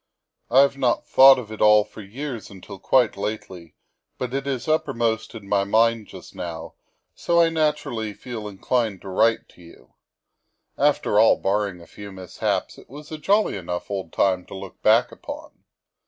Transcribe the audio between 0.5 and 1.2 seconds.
have not